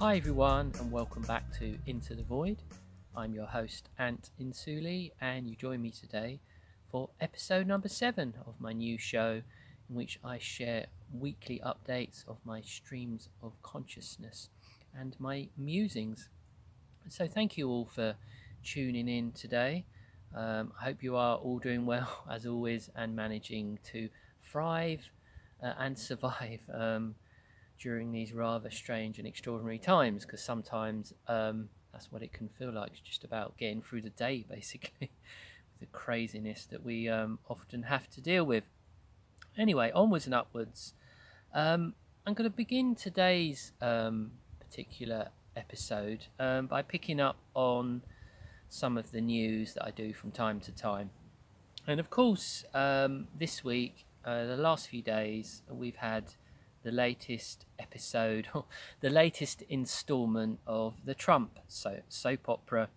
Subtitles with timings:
[0.00, 2.62] Hi everyone, and welcome back to Into the Void.
[3.14, 6.40] I'm your host Ant Insuli, and you join me today
[6.90, 9.42] for episode number seven of my new show,
[9.90, 14.48] in which I share weekly updates of my streams of consciousness
[14.98, 16.30] and my musings.
[17.08, 18.14] So, thank you all for
[18.64, 19.84] tuning in today.
[20.34, 24.08] Um, I hope you are all doing well, as always, and managing to
[24.50, 25.10] thrive
[25.62, 26.60] uh, and survive.
[26.72, 27.16] Um,
[27.80, 32.72] during these rather strange and extraordinary times because sometimes um, that's what it can feel
[32.72, 32.90] like.
[32.92, 35.10] It's just about getting through the day, basically,
[35.80, 38.64] the craziness that we um, often have to deal with.
[39.56, 40.94] Anyway, onwards and upwards.
[41.54, 41.94] Um,
[42.26, 48.02] I'm going to begin today's um, particular episode um, by picking up on
[48.68, 51.10] some of the news that I do from time to time.
[51.86, 56.34] And of course, um, this week, uh, the last few days, we've had
[56.82, 58.64] the latest episode, or
[59.00, 62.88] the latest installment of the Trump so- soap opera.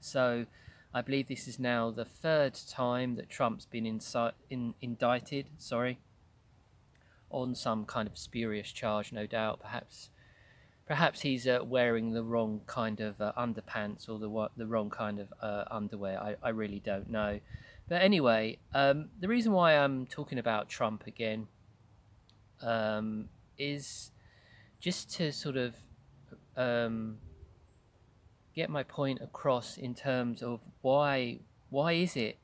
[0.00, 0.46] So,
[0.92, 5.46] I believe this is now the third time that Trump's been in- indicted.
[5.58, 5.98] Sorry,
[7.30, 9.60] on some kind of spurious charge, no doubt.
[9.60, 10.10] Perhaps,
[10.86, 15.18] perhaps he's uh, wearing the wrong kind of uh, underpants or the the wrong kind
[15.18, 16.20] of uh, underwear.
[16.22, 17.40] I, I really don't know.
[17.88, 21.48] But anyway, um, the reason why I'm talking about Trump again
[22.64, 24.10] um, is
[24.80, 25.74] just to sort of
[26.56, 27.18] um,
[28.54, 31.38] get my point across in terms of why
[31.70, 32.38] why is it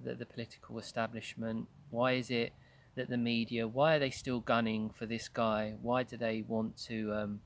[0.00, 2.52] that the political establishment why is it
[2.94, 5.74] that the media why are they still gunning for this guy?
[5.82, 7.40] Why do they want to um,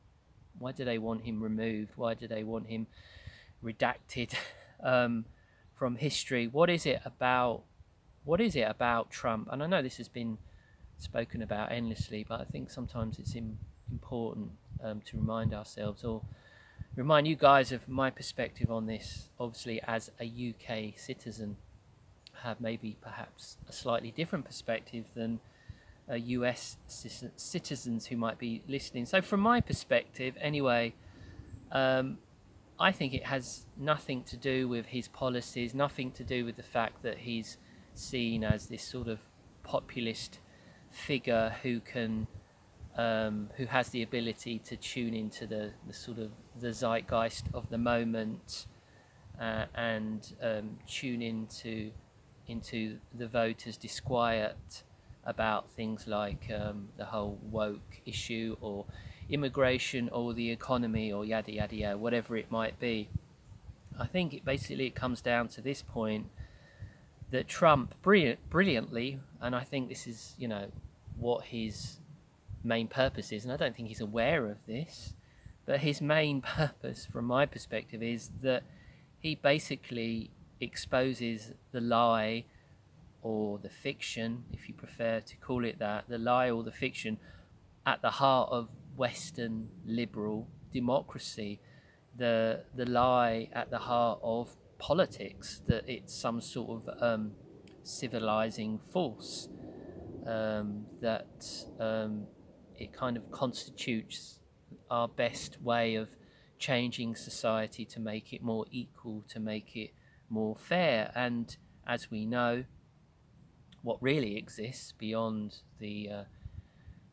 [0.59, 1.93] why do they want him removed?
[1.97, 2.87] Why do they want him
[3.65, 4.35] redacted
[4.83, 5.25] um,
[5.79, 6.47] from history?
[6.47, 7.63] What is it about
[8.25, 9.49] what is it about Trump?
[9.51, 10.39] And I know this has been
[10.99, 13.59] spoken about endlessly, but I think sometimes it's in,
[13.91, 14.51] important
[14.83, 16.23] um, to remind ourselves or
[16.97, 19.29] remind you guys of my perspective on this.
[19.39, 21.57] Obviously, as a UK citizen,
[22.43, 25.41] have maybe perhaps a slightly different perspective than
[26.11, 26.77] uh, US
[27.37, 29.07] citizens who might be listening.
[29.07, 30.95] So, from my perspective, anyway,
[31.73, 32.19] um,
[32.81, 36.63] I think it has nothing to do with his policies, nothing to do with the
[36.63, 37.59] fact that he's
[37.95, 39.19] seen as this sort of
[39.65, 40.39] populist
[40.91, 42.27] figure who can
[42.97, 47.71] um, who has the ability to tune into the, the sort of the zeitgeist of
[47.71, 48.67] the moment
[49.41, 51.93] uh, and um, tune into
[52.49, 54.83] into the voters' disquiet
[55.25, 58.87] about things like um, the whole woke issue or
[59.29, 63.09] immigration or the economy or yada yada yada, whatever it might be.
[63.99, 66.27] I think it basically it comes down to this point
[67.31, 70.71] that Trump brilliant, brilliantly, and I think this is you know
[71.17, 71.99] what his
[72.63, 75.15] main purpose is, and I don't think he's aware of this,
[75.67, 78.63] but his main purpose, from my perspective, is that
[79.19, 80.31] he basically
[80.61, 82.45] exposes the lie
[83.23, 87.19] or the fiction, if you prefer to call it that, the lie or the fiction
[87.85, 91.61] at the heart of Western liberal democracy,
[92.17, 97.33] the the lie at the heart of politics, that it's some sort of um,
[97.83, 99.49] civilizing force,
[100.27, 101.47] um, that
[101.81, 102.27] um,
[102.77, 104.41] it kind of constitutes
[104.91, 106.09] our best way of
[106.59, 109.91] changing society to make it more equal, to make it
[110.29, 111.13] more fair.
[111.15, 111.57] And
[111.87, 112.65] as we know,
[113.83, 116.25] what really exists beyond the uh,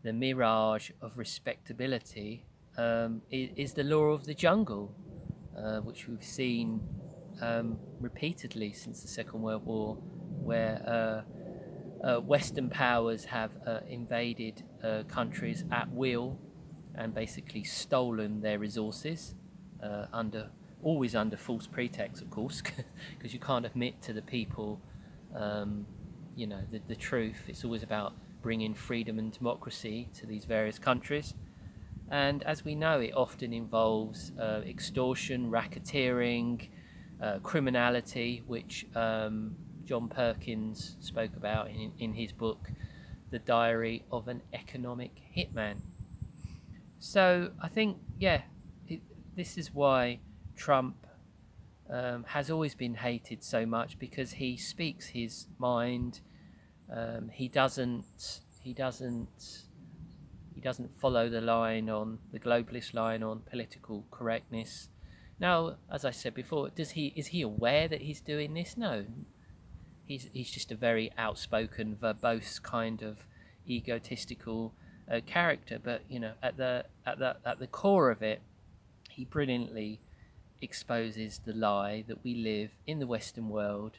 [0.03, 2.45] the mirage of respectability
[2.77, 4.93] um, is, is, the law of the jungle,
[5.57, 6.79] uh, which we've seen
[7.41, 9.95] um, repeatedly since the Second World War,
[10.43, 11.23] where
[12.03, 16.39] uh, uh, Western powers have uh, invaded uh, countries at will
[16.95, 19.35] and basically stolen their resources
[20.13, 20.49] under
[20.85, 22.61] always under false pretext, of course,
[23.17, 24.79] because you can't admit to the people,
[25.35, 25.85] um,
[26.35, 27.41] you know, the, the truth.
[27.47, 31.33] It's always about bringing freedom and democracy to these various countries.
[32.09, 36.69] And as we know, it often involves uh, extortion, racketeering,
[37.21, 42.69] uh, criminality, which um, John Perkins spoke about in, in his book,
[43.31, 45.77] The Diary of an Economic Hitman.
[46.99, 48.41] So I think, yeah,
[48.87, 49.01] it,
[49.35, 50.19] this is why
[50.55, 51.05] Trump
[51.89, 56.21] um, has always been hated so much because he speaks his mind.
[56.91, 58.41] Um, he doesn't.
[58.59, 59.65] He doesn't.
[60.53, 64.89] He doesn't follow the line on the globalist line on political correctness.
[65.39, 68.77] Now, as I said before, does he is he aware that he's doing this?
[68.77, 69.05] No.
[70.05, 73.25] He's he's just a very outspoken, verbose kind of
[73.67, 74.73] egotistical
[75.11, 78.41] uh, character, but you know, at the at the at the core of it,
[79.09, 79.99] he brilliantly
[80.61, 83.97] exposes the lie that we live in the Western world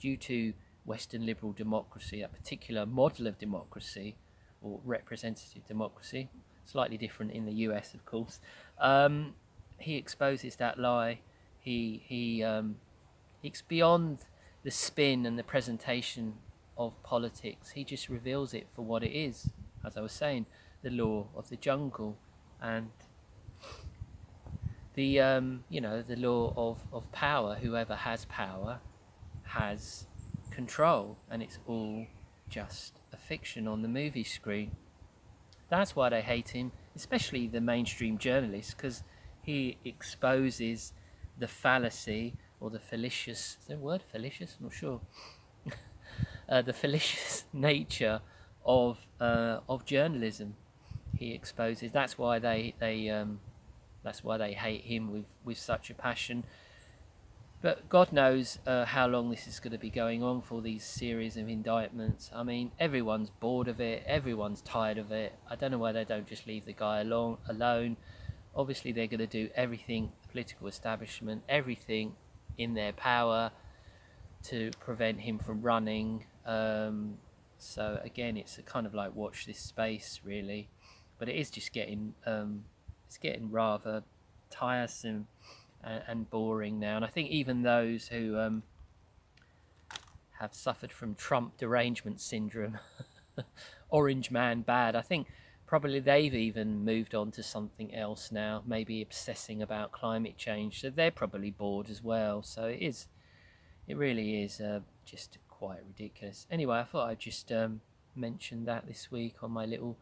[0.00, 0.54] due to
[0.84, 4.16] Western liberal democracy, a particular model of democracy
[4.62, 6.28] or representative democracy,
[6.64, 8.40] slightly different in the US, of course.
[8.78, 9.34] Um,
[9.80, 11.20] he exposes that lie.
[11.58, 12.76] He he um,
[13.68, 14.18] beyond
[14.62, 16.34] the spin and the presentation
[16.76, 17.70] of politics.
[17.70, 19.50] He just reveals it for what it is.
[19.84, 20.46] As I was saying,
[20.82, 22.16] the law of the jungle
[22.60, 22.90] and
[24.94, 27.56] the um, you know the law of, of power.
[27.56, 28.80] Whoever has power
[29.44, 30.06] has
[30.50, 32.06] control, and it's all
[32.48, 34.76] just a fiction on the movie screen.
[35.68, 39.04] That's why they hate him, especially the mainstream journalists, because
[39.50, 40.92] he exposes
[41.38, 43.56] the fallacy or the fallacious.
[43.62, 44.56] Is a word fallacious?
[44.58, 45.00] I'm not sure.
[46.48, 48.20] uh, the fallacious nature
[48.64, 50.56] of uh, of journalism.
[51.16, 51.90] He exposes.
[51.92, 53.40] That's why they they um,
[54.04, 56.44] that's why they hate him with with such a passion.
[57.62, 60.82] But God knows uh, how long this is going to be going on for these
[60.82, 62.30] series of indictments.
[62.34, 64.02] I mean, everyone's bored of it.
[64.06, 65.34] Everyone's tired of it.
[65.50, 67.00] I don't know why they don't just leave the guy.
[67.00, 67.98] Alone.
[68.54, 72.14] Obviously, they're going to do everything, the political establishment, everything
[72.58, 73.50] in their power
[74.44, 76.26] to prevent him from running.
[76.44, 77.18] Um,
[77.58, 80.68] so again, it's a kind of like watch this space, really.
[81.18, 82.64] But it is just getting, um,
[83.06, 84.02] it's getting rather
[84.50, 85.28] tiresome
[85.84, 86.96] and, and boring now.
[86.96, 88.62] And I think even those who um,
[90.40, 92.78] have suffered from Trump derangement syndrome,
[93.90, 95.26] orange man bad, I think
[95.70, 100.80] probably they've even moved on to something else now, maybe obsessing about climate change.
[100.80, 102.42] So they're probably bored as well.
[102.42, 103.06] So it is,
[103.86, 106.44] it really is uh, just quite ridiculous.
[106.50, 107.82] Anyway, I thought I'd just um,
[108.16, 109.96] mention that this week on my little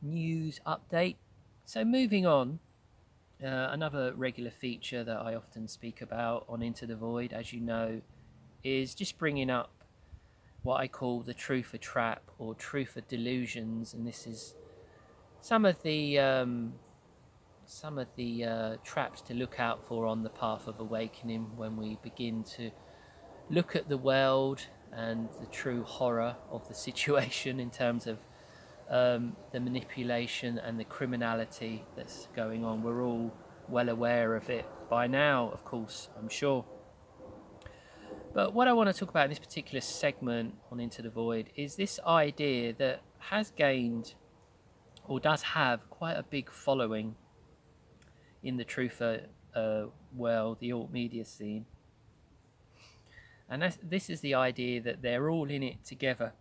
[0.00, 1.16] news update.
[1.64, 2.60] So moving on,
[3.42, 7.58] uh, another regular feature that I often speak about on Into the Void, as you
[7.58, 8.00] know,
[8.62, 9.72] is just bringing up
[10.62, 14.54] what I call the truth truther trap or truth truther delusions, and this is
[15.40, 16.74] some of the um,
[17.64, 21.76] some of the uh, traps to look out for on the path of awakening when
[21.76, 22.70] we begin to
[23.48, 28.18] look at the world and the true horror of the situation in terms of
[28.88, 32.82] um, the manipulation and the criminality that's going on.
[32.82, 33.32] We're all
[33.68, 36.64] well aware of it by now, of course, I'm sure.
[38.34, 41.50] But what I want to talk about in this particular segment on Into the Void
[41.56, 44.14] is this idea that has gained
[45.06, 47.16] or does have quite a big following
[48.42, 51.66] in the truther uh, world, the alt media scene.
[53.48, 56.32] And this is the idea that they're all in it together.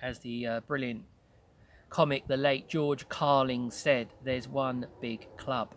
[0.00, 1.04] As the uh, brilliant
[1.90, 5.74] comic, the late George Carlin said, there's one big club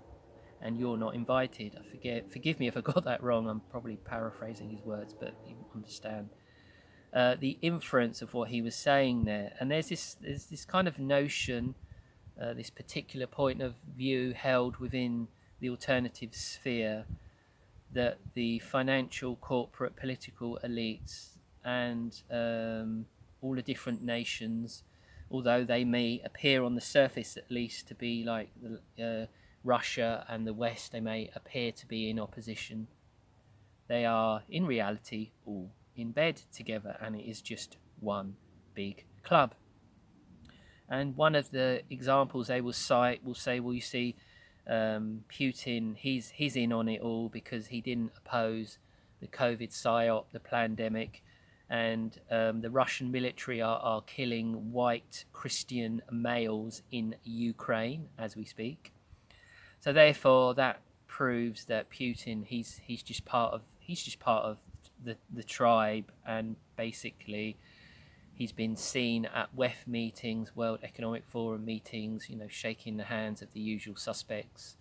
[0.62, 1.77] and you're not invited.
[1.80, 3.48] I forget, forgive me if I got that wrong.
[3.48, 6.30] I'm probably paraphrasing his words, but you understand
[7.18, 9.54] uh, the inference of what he was saying there.
[9.60, 11.74] And there's this, there's this kind of notion,
[12.40, 15.28] uh, this particular point of view held within
[15.60, 17.06] the alternative sphere
[17.92, 21.30] that the financial, corporate, political elites
[21.66, 23.07] and um,
[23.42, 24.83] all the different nations
[25.30, 29.26] although they may appear on the surface at least to be like the, uh,
[29.64, 32.88] Russia and the West, they may appear to be in opposition.
[33.88, 38.35] They are in reality all in bed together, and it is just one
[38.73, 39.56] big club.
[40.89, 44.16] And one of the examples they will cite will say, "Well, you see,
[44.68, 48.77] um, Putin, he's he's in on it all because he didn't oppose
[49.19, 51.23] the COVID psyop, the pandemic,
[51.69, 58.45] and um, the Russian military are, are killing white Christian males in Ukraine as we
[58.45, 58.94] speak.
[59.80, 64.57] So therefore, that proves that Putin he's he's just part of he's just part of
[65.04, 67.57] the the tribe, and basically
[68.33, 73.42] he's been seen at WEF meetings, World Economic Forum meetings, you know, shaking the hands
[73.42, 74.77] of the usual suspects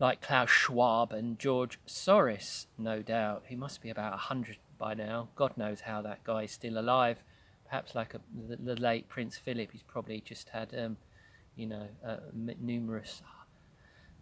[0.00, 3.44] like Klaus Schwab and George Soros, no doubt.
[3.46, 5.28] He must be about 100 by now.
[5.36, 7.22] God knows how that guy is still alive.
[7.64, 10.96] Perhaps like a, the, the, late Prince Philip, he's probably just had, um,
[11.56, 12.16] you know, uh,
[12.60, 13.22] numerous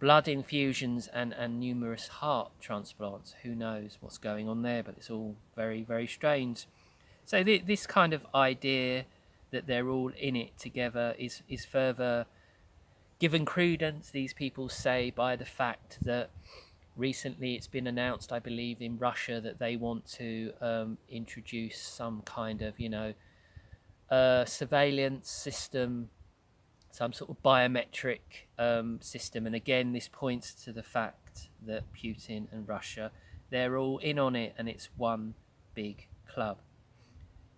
[0.02, 3.36] blood infusions and, and numerous heart transplants.
[3.44, 6.66] Who knows what's going on there, but it's all very, very strange.
[7.24, 9.04] So, th- this kind of idea
[9.52, 12.26] that they're all in it together is, is further
[13.20, 16.30] given credence, these people say, by the fact that
[16.96, 22.22] recently it's been announced, I believe, in Russia that they want to um, introduce some
[22.22, 23.14] kind of, you know,
[24.10, 26.10] uh, surveillance system
[26.92, 28.20] some sort of biometric
[28.58, 29.46] um, system.
[29.46, 33.10] And again, this points to the fact that Putin and Russia,
[33.50, 35.34] they're all in on it and it's one
[35.74, 36.58] big club.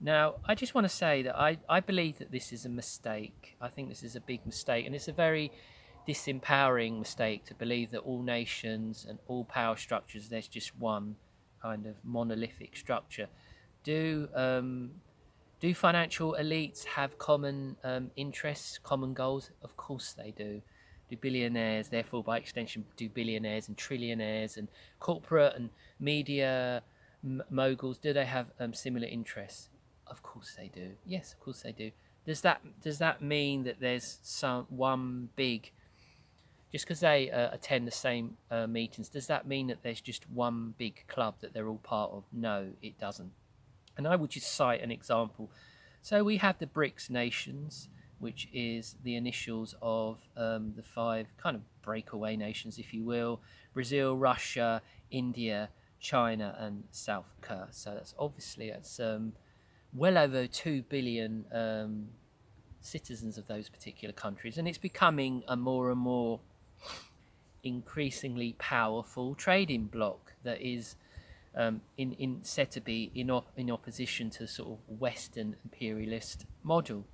[0.01, 3.57] Now, I just want to say that I, I believe that this is a mistake.
[3.61, 5.51] I think this is a big mistake, and it's a very
[6.07, 11.17] disempowering mistake to believe that all nations and all power structures, there's just one
[11.63, 13.29] kind of monolithic structure.
[13.83, 14.91] Do um,
[15.61, 19.51] do financial elites have common um, interests, common goals?
[19.63, 20.63] Of course they do.
[21.09, 24.69] Do billionaires, therefore by extension, do billionaires and trillionaires and
[25.01, 25.71] corporate and
[26.01, 26.83] media
[27.23, 27.99] m- moguls?
[27.99, 29.69] Do they have um, similar interests?
[30.07, 30.93] Of course they do.
[31.07, 31.91] Yes, of course they do.
[32.27, 35.73] Does that does that mean that there's some one big
[36.75, 40.29] just because they uh, attend the same uh, meetings, does that mean that there's just
[40.29, 42.25] one big club that they're all part of?
[42.33, 43.31] No, it doesn't.
[43.97, 45.51] And I will just cite an example.
[46.03, 51.57] So we have the BRICS nations, which is the initials of um, the five kind
[51.57, 53.41] of breakaway nations, if you will
[53.73, 55.69] Brazil, Russia, India,
[56.01, 57.69] China, and South Korea.
[57.71, 59.33] So that's obviously it's um,
[59.93, 62.09] well over 2 billion um,
[62.81, 66.41] citizens of those particular countries, and it's becoming a more and more
[67.63, 70.97] increasingly powerful trading bloc that is
[71.57, 76.47] um, in, in said to be in, op- in opposition to sort of Western imperialist
[76.63, 77.07] model.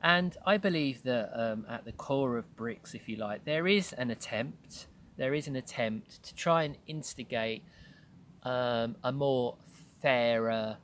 [0.00, 3.92] And I believe that um, at the core of BRICS, if you like, there is
[3.92, 7.64] an attempt, there is an attempt to try and instigate
[8.44, 9.56] um, a more
[10.00, 10.76] fairer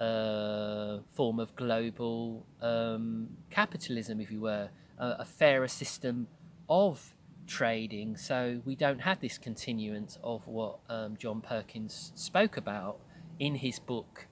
[0.00, 6.28] uh, form of global um, capitalism, if you were, a, a fairer system
[6.68, 7.14] of
[7.46, 12.98] trading, so we don't have this continuance of what um, John Perkins spoke about
[13.38, 14.26] in his book,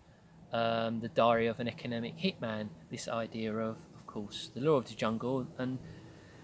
[0.52, 2.68] um, The Diary of an Economic Hitman.
[2.90, 5.78] This idea of, of course, the law of the jungle and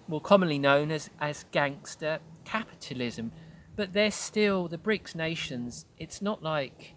[0.08, 3.32] more commonly known as, as gangster capitalism.
[3.76, 5.86] But they're still the BRICS nations.
[5.98, 6.94] It's not like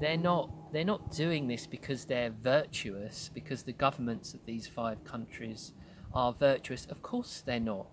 [0.00, 5.04] they're not they're not doing this because they're virtuous, because the governments of these five
[5.04, 5.72] countries
[6.14, 6.86] are virtuous.
[6.86, 7.86] Of course they're not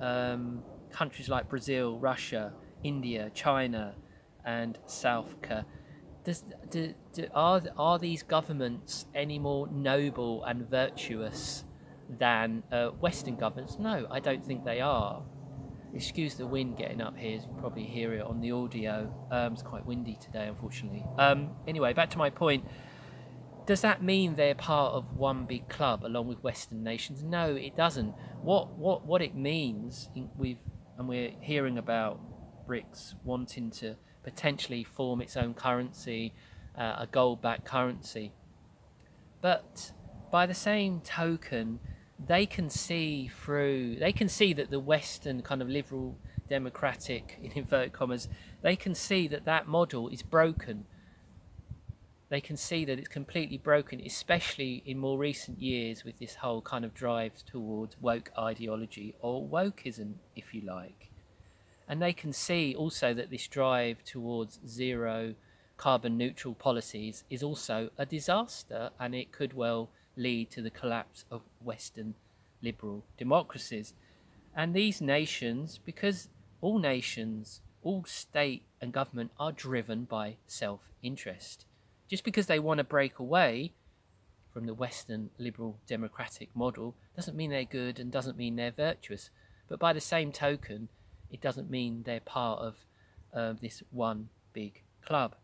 [0.00, 2.52] um, countries like Brazil, Russia,
[2.82, 3.94] India, China,
[4.44, 5.66] and South Korea.
[6.24, 11.64] Does, do, do, are, are these governments any more noble and virtuous
[12.08, 13.78] than uh, Western governments?
[13.78, 15.22] No, I don't think they are.
[15.94, 19.10] Excuse the wind getting up here, you probably hear it on the audio.
[19.30, 21.02] Um, it's quite windy today, unfortunately.
[21.18, 22.66] Um, anyway, back to my point
[23.68, 27.22] does that mean they're part of one big club along with Western nations?
[27.22, 28.14] No, it doesn't.
[28.40, 30.08] What what what it means
[30.38, 30.56] we've
[30.96, 32.18] and we're hearing about
[32.66, 36.32] BRICS wanting to potentially form its own currency,
[36.78, 38.32] uh, a gold-backed currency.
[39.42, 39.92] But
[40.32, 41.78] by the same token,
[42.18, 43.96] they can see through.
[43.96, 46.16] They can see that the Western kind of liberal
[46.48, 48.30] democratic in inverted commas.
[48.62, 50.86] They can see that that model is broken
[52.30, 56.60] they can see that it's completely broken, especially in more recent years with this whole
[56.60, 61.08] kind of drive towards woke ideology or wokeism, if you like.
[61.88, 65.34] And they can see also that this drive towards zero
[65.78, 71.24] carbon neutral policies is also a disaster and it could well lead to the collapse
[71.30, 72.14] of Western
[72.60, 73.94] liberal democracies.
[74.54, 76.28] And these nations, because
[76.60, 81.64] all nations, all state and government are driven by self interest
[82.08, 83.72] just because they want to break away
[84.52, 89.30] from the Western liberal democratic model doesn't mean they're good and doesn't mean they're virtuous.
[89.68, 90.88] But by the same token,
[91.30, 92.76] it doesn't mean they're part of
[93.34, 95.34] uh, this one big club.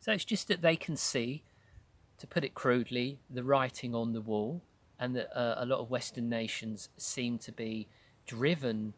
[0.00, 1.44] So it's just that they can see,
[2.18, 4.62] to put it crudely, the writing on the wall,
[4.98, 7.86] and that uh, a lot of Western nations seem to be
[8.26, 8.94] driven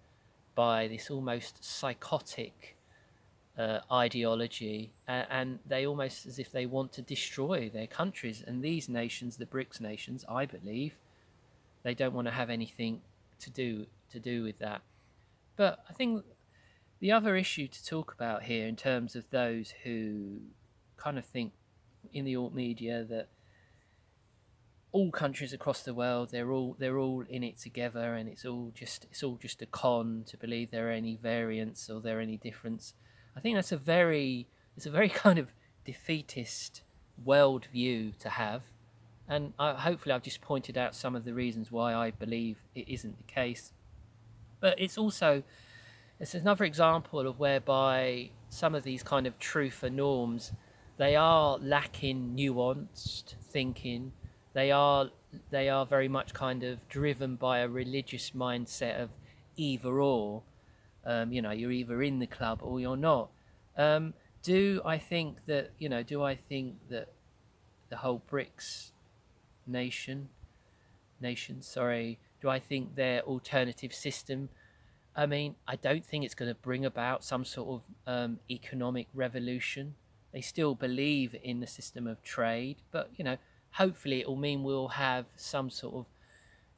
[0.54, 2.77] by this almost psychotic
[3.58, 8.42] uh, ideology, uh, and they almost as if they want to destroy their countries.
[8.46, 10.94] And these nations, the BRICS nations, I believe,
[11.82, 13.02] they don't want to have anything
[13.40, 14.82] to do to do with that.
[15.56, 16.24] But I think
[17.00, 20.38] the other issue to talk about here, in terms of those who
[20.96, 21.52] kind of think
[22.12, 23.28] in the alt media that
[24.90, 28.72] all countries across the world they're all they're all in it together and it's all
[28.74, 32.22] just it's all just a con to believe there are any variants or there are
[32.22, 32.94] any difference
[33.38, 35.52] I think that's a very it's a very kind of
[35.84, 36.82] defeatist
[37.24, 38.62] world view to have,
[39.28, 42.88] and I, hopefully I've just pointed out some of the reasons why I believe it
[42.88, 43.72] isn't the case.
[44.58, 45.44] But it's also
[46.18, 50.50] it's another example of whereby some of these kind of truth and norms
[50.96, 54.10] they are lacking nuanced thinking.
[54.52, 55.10] They are
[55.50, 59.10] they are very much kind of driven by a religious mindset of
[59.54, 60.42] either or.
[61.04, 63.30] Um, you know, you're either in the club or you're not.
[63.76, 66.02] Um, do I think that you know?
[66.02, 67.12] Do I think that
[67.88, 68.90] the whole BRICS
[69.66, 70.28] nation,
[71.20, 74.48] nation, sorry, do I think their alternative system?
[75.16, 79.08] I mean, I don't think it's going to bring about some sort of um, economic
[79.14, 79.94] revolution.
[80.32, 83.38] They still believe in the system of trade, but you know,
[83.72, 86.06] hopefully, it will mean we'll have some sort of.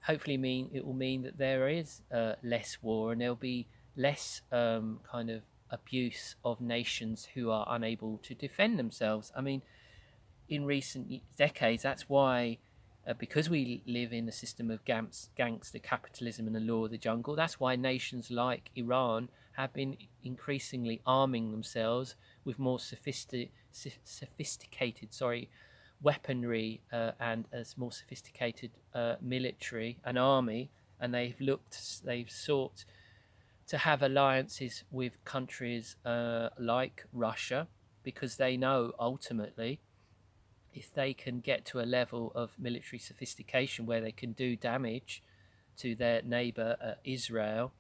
[0.05, 4.42] Hopefully, mean it will mean that there is uh, less war and there'll be less
[4.52, 9.32] um, kind of abuse of nations who are unable to defend themselves.
[9.37, 9.62] I mean,
[10.49, 12.59] in recent decades, that's why,
[13.06, 16.99] uh, because we live in a system of gangster capitalism and the law of the
[16.99, 25.12] jungle, that's why nations like Iran have been increasingly arming themselves with more sophisti- sophisticated,
[25.12, 25.49] sorry,
[26.02, 32.85] weaponry uh, and a more sophisticated uh, military and army, and they've looked, they've sought
[33.71, 37.69] to have alliances with countries uh, like Russia
[38.03, 39.79] because they know ultimately
[40.75, 45.23] if they can get to a level of military sophistication where they can do damage
[45.77, 47.73] to their neighbor uh, Israel,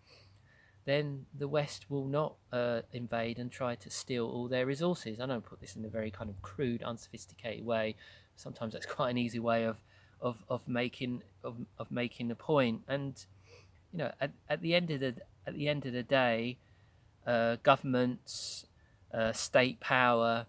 [0.84, 5.18] then the West will not uh, invade and try to steal all their resources.
[5.18, 7.96] I don't put this in a very kind of crude, unsophisticated way.
[8.36, 9.78] Sometimes that's quite an easy way of
[10.20, 12.82] of, of making of, of making a point.
[12.86, 13.24] And
[13.92, 15.14] you know, at, at the end of the
[15.46, 16.58] at the end of the day,
[17.26, 18.66] uh, governments,
[19.12, 20.46] uh, state power,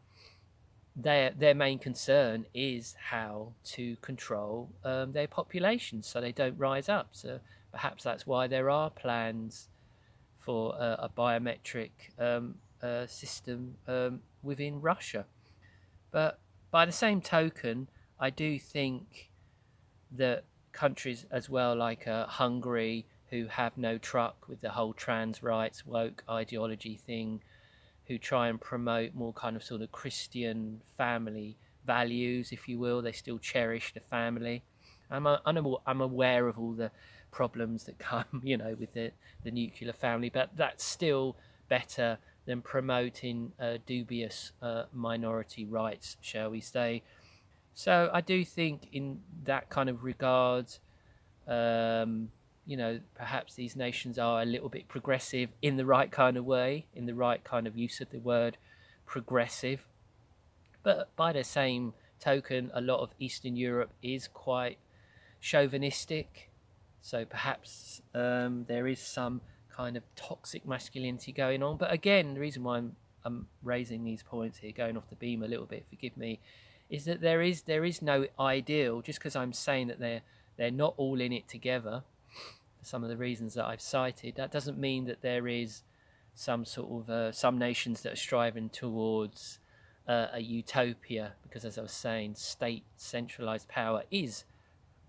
[0.96, 6.90] their their main concern is how to control um, their populations so they don't rise
[6.90, 7.10] up.
[7.12, 7.40] So
[7.72, 9.70] perhaps that's why there are plans
[10.38, 15.26] for uh, a biometric um, uh, system um, within Russia.
[16.12, 16.40] But
[16.72, 17.88] by the same token,
[18.20, 19.30] I do think
[20.12, 25.42] that countries as well, like uh, Hungary, who have no truck with the whole trans
[25.42, 27.42] rights woke ideology thing,
[28.08, 33.02] who try and promote more kind of sort of Christian family values, if you will.
[33.02, 34.64] They still cherish the family.
[35.10, 36.92] I'm I'm, I'm aware of all the
[37.32, 39.12] problems that come, you know, with the
[39.44, 41.38] the nuclear family, but that's still
[41.70, 47.04] better than promoting uh, dubious uh, minority rights, shall we say?
[47.74, 50.66] So I do think, in that kind of regard,
[51.48, 52.30] um,
[52.66, 56.46] you know, perhaps these nations are a little bit progressive in the right kind of
[56.46, 58.58] way, in the right kind of use of the word
[59.06, 59.86] progressive.
[60.84, 64.78] But by the same token, a lot of Eastern Europe is quite
[65.40, 66.50] chauvinistic.
[67.02, 69.42] So perhaps um, there is some
[69.76, 71.78] kind of toxic masculinity going on.
[71.78, 72.96] But again, the reason why I'm,
[73.26, 76.40] I'm raising these points here, going off the beam a little bit, forgive me,
[76.90, 79.02] is that there is there is no ideal.
[79.02, 80.22] Just because I'm saying that they're
[80.58, 82.04] they're not all in it together
[82.82, 84.36] some of the reasons that I've cited.
[84.36, 85.84] That doesn't mean that there is
[86.34, 89.60] some sort of uh, some nations that are striving towards
[90.08, 94.46] uh, a utopia, because as I was saying, state centralized power is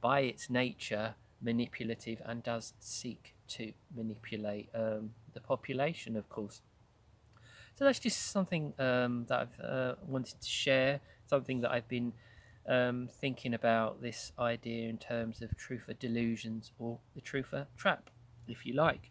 [0.00, 6.60] by its nature manipulative and does seek to manipulate um, the population, of course.
[7.74, 12.12] So that's just something um, that I've uh, wanted to share, something that I've been
[12.68, 18.10] um, thinking about this idea in terms of truth or delusions or the truther trap,
[18.46, 19.10] if you like.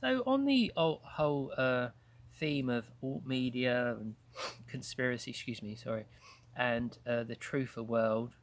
[0.00, 1.88] So, on the whole uh,
[2.38, 4.14] theme of alt media and
[4.66, 6.04] conspiracy, excuse me, sorry,
[6.56, 8.34] and uh, the truth of world,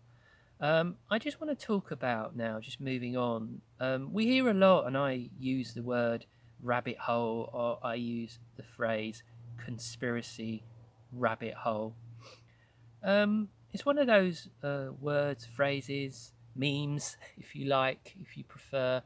[0.59, 3.61] um, I just want to talk about now, just moving on.
[3.79, 6.25] Um, we hear a lot, and I use the word
[6.61, 9.23] rabbit hole, or I use the phrase
[9.57, 10.63] conspiracy
[11.11, 11.95] rabbit hole.
[13.03, 19.01] Um, it's one of those uh, words, phrases, memes, if you like, if you prefer,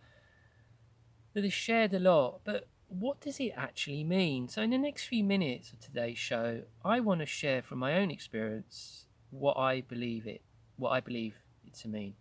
[1.34, 2.42] that is shared a lot.
[2.44, 4.50] But what does it actually mean?
[4.50, 7.96] So, in the next few minutes of today's show, I want to share from my
[7.96, 10.42] own experience what I believe it,
[10.76, 12.16] what I believe it to mean.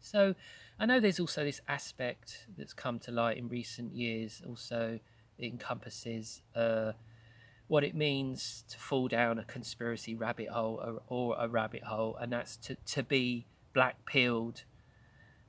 [0.00, 0.34] So,
[0.78, 4.42] I know there's also this aspect that's come to light in recent years.
[4.46, 5.00] Also,
[5.38, 6.42] it encompasses.
[6.54, 6.92] Uh,
[7.66, 12.16] what it means to fall down a conspiracy rabbit hole or, or a rabbit hole,
[12.20, 14.64] and that's to, to be black pilled.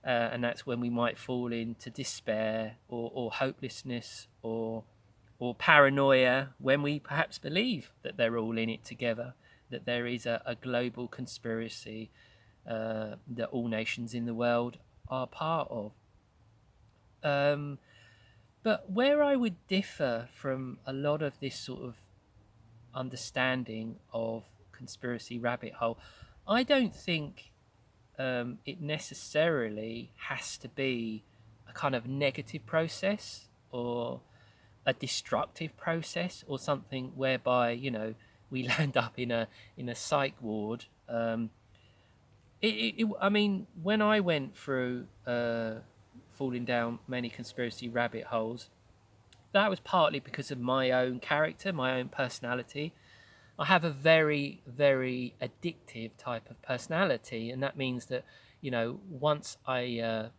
[0.06, 4.84] Uh, and that's when we might fall into despair or, or hopelessness or
[5.40, 9.34] or paranoia when we perhaps believe that they're all in it together,
[9.70, 12.10] that there is a, a global conspiracy
[12.70, 14.78] uh, that all nations in the world
[15.10, 15.92] are part of.
[17.24, 17.80] Um,
[18.64, 21.96] but where I would differ from a lot of this sort of
[22.96, 25.98] understanding of conspiracy rabbit hole.
[26.48, 27.52] I don't think
[28.18, 31.24] um, it necessarily has to be
[31.70, 34.22] a kind of negative process or
[34.86, 38.14] a destructive process or something whereby you know
[38.50, 40.86] we land up in a in a psych ward.
[41.10, 41.50] Um,
[42.62, 45.76] it, it, it, I mean, when I went through uh,
[46.32, 48.70] falling down many conspiracy rabbit holes,
[49.56, 52.94] that was partly because of my own character, my own personality.
[53.58, 58.26] I have a very, very addictive type of personality, and that means that
[58.60, 60.30] you know once I uh,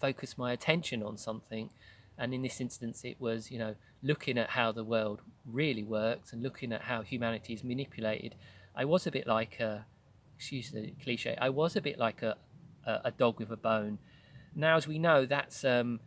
[0.00, 1.70] focus my attention on something,
[2.18, 6.32] and in this instance it was you know looking at how the world really works
[6.32, 8.34] and looking at how humanity is manipulated.
[8.74, 9.86] I was a bit like a,
[10.36, 12.36] excuse the cliche, I was a bit like a
[12.84, 13.98] a, a dog with a bone.
[14.52, 16.00] Now, as we know, that's um,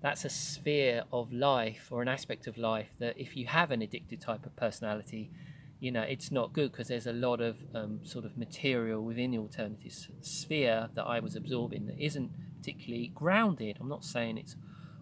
[0.00, 3.82] that's a sphere of life or an aspect of life that if you have an
[3.82, 5.30] addicted type of personality
[5.78, 9.30] you know it's not good because there's a lot of um, sort of material within
[9.30, 12.30] the alternative sphere that I was absorbing that isn't
[12.66, 13.78] particularly grounded.
[13.80, 14.56] I'm not saying it's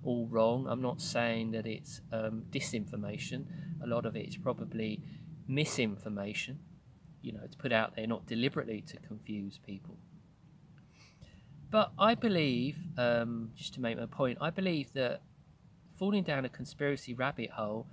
[0.04, 0.66] all wrong.
[0.68, 3.46] I'm not saying that it's um, disinformation.
[3.82, 5.02] A lot of it is probably
[5.48, 6.58] misinformation.
[7.22, 9.96] You know, it's put out there not deliberately to confuse people.
[11.70, 15.22] But I believe, um, just to make my point, I believe that
[15.96, 17.86] falling down a conspiracy rabbit hole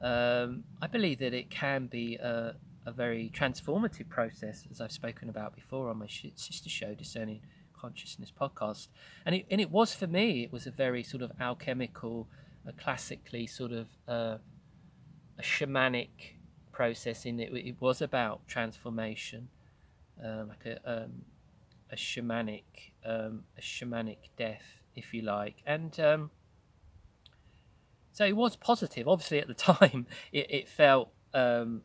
[0.00, 2.54] um, I believe that it can be a,
[2.84, 7.40] a, very transformative process, as I've spoken about before on my sister show, Discerning
[7.78, 8.88] Consciousness podcast.
[9.24, 12.28] And it, and it was for me, it was a very sort of alchemical,
[12.66, 14.36] a classically sort of uh,
[15.38, 16.34] a shamanic
[16.72, 17.54] process in it.
[17.54, 19.48] It was about transformation,
[20.22, 21.22] uh, like a, um,
[21.90, 25.56] a shamanic, um, a shamanic death, if you like.
[25.66, 26.30] And um,
[28.12, 29.06] so it was positive.
[29.06, 31.82] Obviously, at the time, it, it felt um,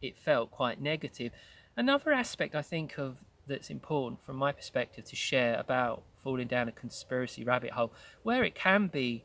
[0.00, 1.32] it felt quite negative.
[1.76, 6.68] Another aspect I think of that's important from my perspective to share about falling down
[6.68, 9.24] a conspiracy rabbit hole, where it can be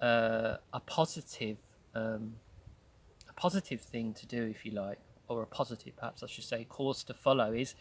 [0.00, 1.58] uh, a positive
[1.94, 2.34] um,
[3.28, 4.98] a positive thing to do, if you like,
[5.28, 7.74] or a positive, perhaps I should say, course to follow is.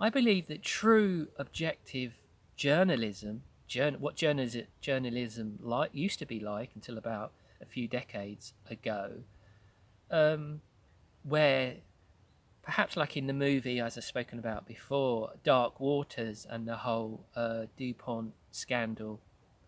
[0.00, 2.14] I believe that true objective
[2.56, 8.54] journalism, journal, what journalism, journalism like used to be like until about a few decades
[8.68, 9.22] ago,
[10.10, 10.60] um,
[11.22, 11.76] where
[12.62, 17.26] perhaps like in the movie, as I've spoken about before, Dark Waters and the whole
[17.34, 19.20] uh, DuPont scandal,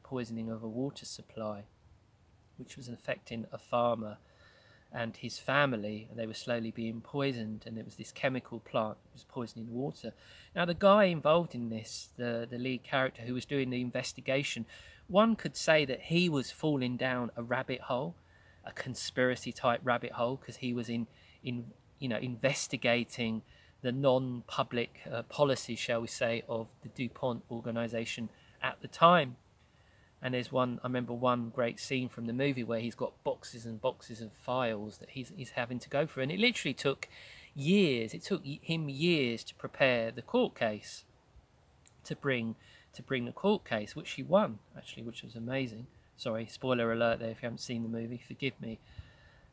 [0.03, 1.65] poisoning of a water supply,
[2.57, 4.19] which was affecting a farmer
[4.95, 6.09] and his family.
[6.15, 9.73] They were slowly being poisoned, and it was this chemical plant that was poisoning the
[9.73, 10.13] water.
[10.55, 14.67] Now, the guy involved in this, the, the lead character who was doing the investigation,
[15.09, 18.15] one could say that he was falling down a rabbit hole,
[18.65, 21.09] a conspiracy type rabbit hole, because he was in,
[21.43, 21.67] in
[21.99, 23.43] you know, investigating
[23.83, 28.31] the non-public uh, policy, shall we say, of the DuPont organization
[28.63, 29.37] at the time.
[30.25, 33.67] And there's one, I remember one great scene from the movie where he's got boxes
[33.67, 36.23] and boxes of files that he's, he's having to go through.
[36.23, 37.09] And it literally took
[37.55, 41.05] years, it took him years to prepare the court case
[42.05, 42.57] to bring
[42.95, 45.87] to bring the court case, which he won actually, which was amazing.
[46.17, 48.79] Sorry, spoiler alert there if you haven't seen the movie, forgive me.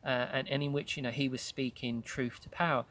[0.06, 2.86] Uh, and, and in which you know he was speaking truth to power.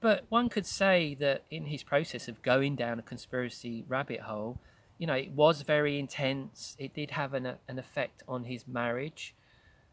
[0.00, 4.58] But one could say that in his process of going down a conspiracy rabbit hole,
[4.98, 6.76] you know, it was very intense.
[6.78, 9.34] It did have an, an effect on his marriage.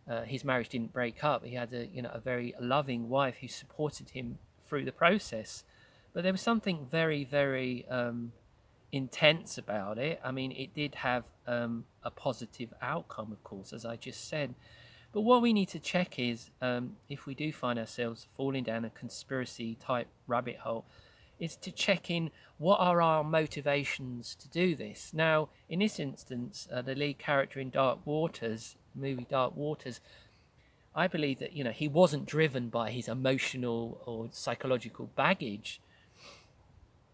[0.10, 1.46] Uh, his marriage didn't break up.
[1.46, 5.64] He had a you know a very loving wife who supported him through the process.
[6.14, 8.34] But there was something very very um,
[8.92, 10.20] intense about it.
[10.24, 14.56] I mean, it did have um, a positive outcome, of course, as I just said.
[15.12, 18.84] But what we need to check is um, if we do find ourselves falling down
[18.84, 20.86] a conspiracy type rabbit hole,
[21.40, 25.12] is to check in what are our motivations to do this.
[25.14, 30.00] Now, in this instance, uh, the lead character in Dark Waters, movie Dark Waters,
[30.96, 35.82] I believe that you know he wasn't driven by his emotional or psychological baggage.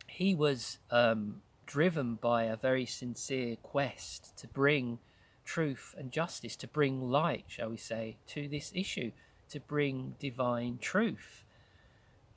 [0.07, 4.99] He was um, driven by a very sincere quest to bring
[5.45, 9.11] truth and justice, to bring light, shall we say, to this issue,
[9.49, 11.43] to bring divine truth.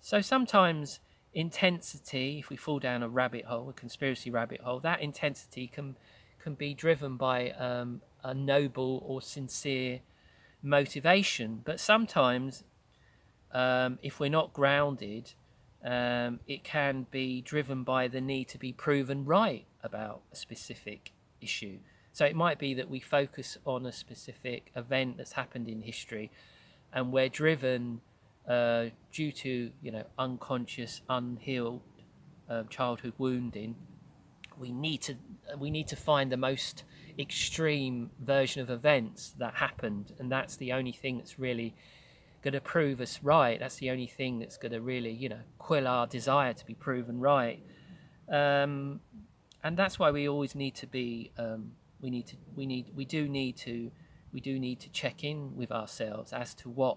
[0.00, 1.00] So sometimes
[1.34, 5.96] intensity, if we fall down a rabbit hole, a conspiracy rabbit hole, that intensity can
[6.38, 10.00] can be driven by um, a noble or sincere
[10.60, 11.62] motivation.
[11.64, 12.64] But sometimes,
[13.52, 15.34] um, if we're not grounded
[15.84, 21.12] um, it can be driven by the need to be proven right about a specific
[21.40, 21.78] issue.
[22.12, 26.30] So it might be that we focus on a specific event that's happened in history,
[26.92, 28.00] and we're driven
[28.48, 31.82] uh, due to you know unconscious, unhealed
[32.48, 33.76] um, childhood wounding
[34.58, 35.16] we need to
[35.58, 36.84] we need to find the most
[37.18, 41.74] extreme version of events that happened, and that's the only thing that's really
[42.42, 43.58] going to prove us right.
[43.58, 46.74] That's the only thing that's going to really, you know, quill our desire to be
[46.74, 47.62] proven right.
[48.28, 49.00] Um,
[49.62, 51.32] and that's why we always need to be.
[51.36, 52.36] Um, we need to.
[52.54, 52.92] We need.
[52.94, 53.90] We do need to.
[54.32, 56.96] We do need to check in with ourselves as to what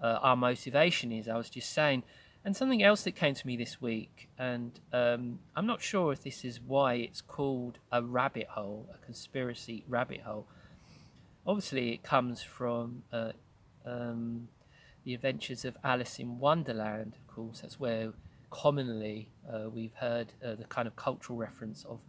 [0.00, 1.28] uh, our motivation is.
[1.28, 2.02] I was just saying,
[2.44, 6.22] and something else that came to me this week, and um, I'm not sure if
[6.22, 10.46] this is why it's called a rabbit hole, a conspiracy rabbit hole.
[11.46, 13.32] Obviously, it comes from uh,
[13.84, 14.48] um,
[15.04, 17.14] the Adventures of Alice in Wonderland.
[17.16, 18.12] Of course, that's where
[18.50, 22.00] commonly uh, we've heard uh, the kind of cultural reference of,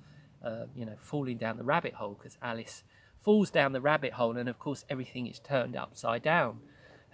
[0.43, 2.84] uh, you know, falling down the rabbit hole because Alice
[3.21, 6.60] falls down the rabbit hole, and of course everything is turned upside down.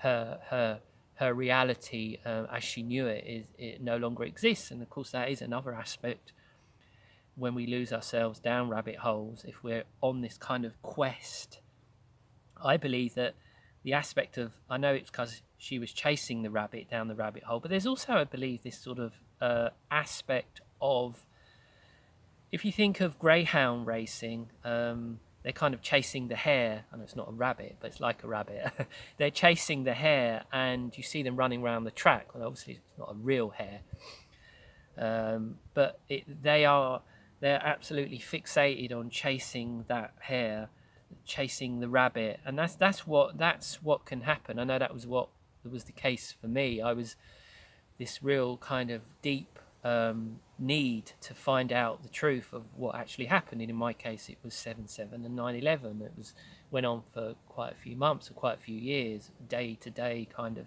[0.04, 0.80] Her her
[1.16, 5.12] her reality uh, as she knew it is it no longer exists, and of course
[5.12, 6.34] that is another aspect
[7.36, 9.44] when we lose ourselves down rabbit holes.
[9.48, 11.60] If we're on this kind of quest,
[12.64, 13.34] I believe that
[13.84, 17.44] the aspect of I know it's because she was chasing the rabbit down the rabbit
[17.44, 17.60] hole.
[17.60, 21.26] But there's also, I believe, this sort of uh, aspect of
[22.52, 26.86] if you think of greyhound racing, um, they're kind of chasing the hare.
[26.96, 28.72] Know it's not a rabbit, but it's like a rabbit.
[29.18, 32.34] they're chasing the hare, and you see them running around the track.
[32.34, 33.82] Well, obviously, it's not a real hare,
[34.98, 37.02] um, but it, they are
[37.42, 40.70] they're absolutely fixated on chasing that hare,
[41.26, 44.60] chasing the rabbit, and that's that's what that's what can happen.
[44.60, 45.28] I know that was what
[45.70, 46.82] was the case for me.
[46.82, 47.16] I was
[47.98, 53.26] this real kind of deep um, need to find out the truth of what actually
[53.26, 53.62] happened.
[53.62, 56.02] And in my case, it was 7 7 and 9 11.
[56.02, 56.34] It was
[56.72, 60.28] went on for quite a few months or quite a few years, day to day
[60.36, 60.66] kind of.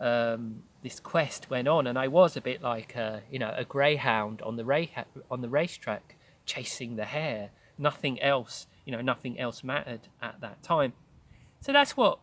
[0.00, 3.64] Um, this quest went on, and I was a bit like a, you know a
[3.64, 7.50] greyhound on the ra- on the racetrack chasing the hare.
[7.78, 10.94] Nothing else, you know, nothing else mattered at that time.
[11.60, 12.18] So that's what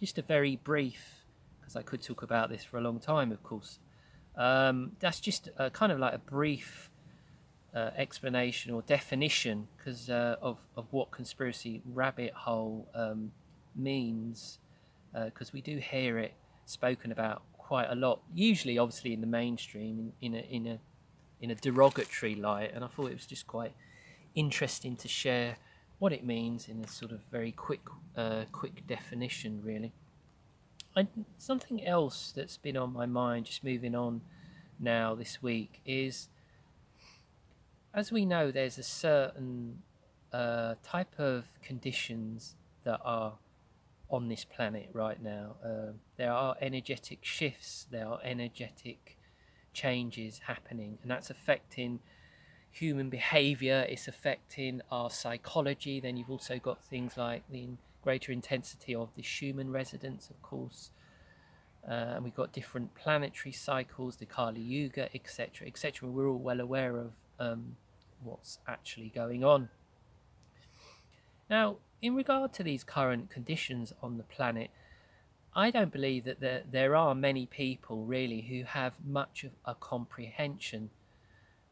[0.00, 1.24] just a very brief,
[1.58, 3.78] because I could talk about this for a long time, of course.
[4.36, 6.90] Um, that's just a, kind of like a brief
[7.74, 13.32] uh, explanation or definition because uh, of of what conspiracy rabbit hole um,
[13.74, 14.58] means,
[15.12, 18.20] because uh, we do hear it spoken about quite a lot.
[18.34, 20.78] Usually, obviously, in the mainstream, in, in a in a
[21.40, 23.74] in a derogatory light, and I thought it was just quite
[24.34, 25.56] interesting to share
[25.98, 27.80] what it means in a sort of very quick,
[28.16, 29.92] uh, quick definition, really.
[30.96, 31.06] I,
[31.36, 34.22] something else that's been on my mind, just moving on
[34.80, 36.28] now this week, is
[37.92, 39.82] as we know, there's a certain
[40.32, 43.34] uh, type of conditions that are
[44.08, 45.56] on this planet right now.
[45.64, 49.18] Uh, there are energetic shifts, there are energetic
[49.72, 52.00] changes happening, and that's affecting
[52.70, 56.00] human behavior, it's affecting our psychology.
[56.00, 57.68] Then you've also got things like the
[58.06, 60.92] greater intensity of the Schumann resonance, of course.
[61.84, 66.08] Uh, and we've got different planetary cycles, the Kali Yuga, etc., etc.
[66.08, 67.74] We're all well aware of um,
[68.22, 69.70] what's actually going on.
[71.50, 74.70] Now, in regard to these current conditions on the planet,
[75.52, 79.74] I don't believe that there, there are many people really who have much of a
[79.74, 80.90] comprehension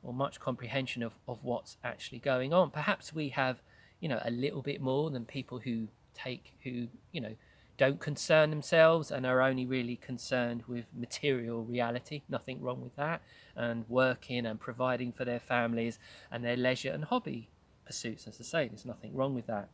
[0.02, 2.72] or much comprehension of, of what's actually going on.
[2.72, 3.62] Perhaps we have,
[4.00, 7.34] you know, a little bit more than people who take, who, you know,
[7.76, 12.22] don't concern themselves and are only really concerned with material reality.
[12.28, 13.20] Nothing wrong with that.
[13.56, 15.98] And working and providing for their families
[16.30, 17.50] and their leisure and hobby
[17.84, 18.26] pursuits.
[18.26, 19.68] As I say, there's nothing wrong with that.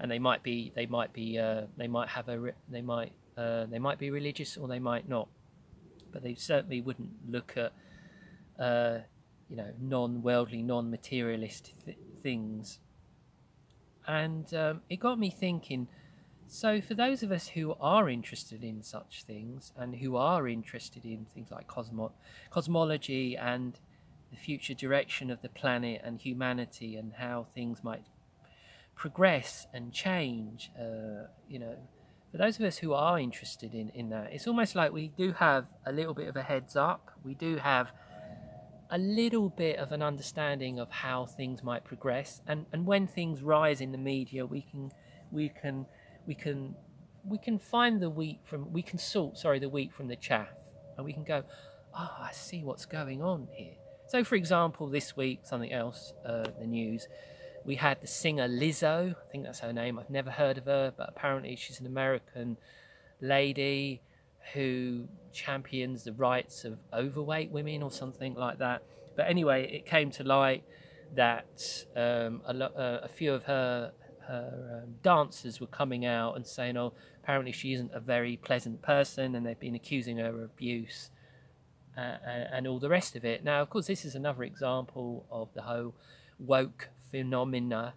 [0.00, 3.66] And they might be, they might be, uh, they might have a, they might, uh,
[3.66, 5.28] they might be religious or they might not.
[6.10, 7.72] But they certainly wouldn't look at
[8.58, 8.98] uh,
[9.48, 12.78] you know, non-worldly, non-materialist th- things.
[14.06, 15.88] And um, it got me thinking.
[16.48, 21.04] So, for those of us who are interested in such things and who are interested
[21.04, 22.12] in things like cosmo-
[22.50, 23.78] cosmology and
[24.30, 28.04] the future direction of the planet and humanity and how things might
[28.94, 31.76] progress and change, uh, you know,
[32.30, 35.32] for those of us who are interested in, in that, it's almost like we do
[35.32, 37.10] have a little bit of a heads up.
[37.22, 37.92] We do have
[38.92, 43.42] a little bit of an understanding of how things might progress and, and when things
[43.42, 44.92] rise in the media we can
[45.30, 45.86] we can
[46.26, 46.74] we can
[47.26, 50.48] we can find the wheat from we can sort sorry the wheat from the chaff
[50.96, 51.42] and we can go
[51.98, 53.74] oh i see what's going on here.
[54.08, 57.08] So for example this week something else uh, the news.
[57.64, 60.92] We had the singer lizzo i think that's her name i've never heard of her
[60.94, 62.58] but apparently she's an american
[63.20, 64.02] lady
[64.52, 68.82] who champions the rights of overweight women or something like that.
[69.16, 70.64] But anyway, it came to light
[71.14, 73.92] that um, a, lo- uh, a few of her
[74.28, 76.92] her um, dancers were coming out and saying, "Oh,
[77.22, 81.10] apparently she isn't a very pleasant person," and they've been accusing her of abuse
[81.96, 83.44] uh, and all the rest of it.
[83.44, 85.94] Now, of course, this is another example of the whole
[86.38, 87.94] woke phenomena,